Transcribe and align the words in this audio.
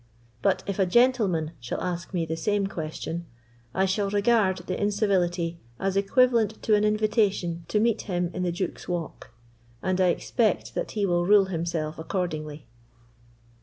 But 0.41 0.63
if 0.65 0.79
a 0.79 0.87
gentleman 0.87 1.51
shall 1.59 1.79
ask 1.79 2.11
me 2.11 2.25
the 2.25 2.35
same 2.35 2.65
question, 2.65 3.27
I 3.71 3.85
shall 3.85 4.09
regard 4.09 4.57
the 4.65 4.81
incivility 4.81 5.59
as 5.79 5.95
equivalent 5.95 6.59
to 6.63 6.73
an 6.73 6.83
invitation 6.83 7.65
to 7.67 7.79
meet 7.79 8.01
him 8.09 8.31
in 8.33 8.41
the 8.41 8.51
Duke's 8.51 8.87
Walk, 8.87 9.29
and 9.83 10.01
I 10.01 10.07
expect 10.07 10.73
that 10.73 10.93
he 10.93 11.05
will 11.05 11.27
rule 11.27 11.45
himself 11.53 11.99
accordingly." 11.99 12.65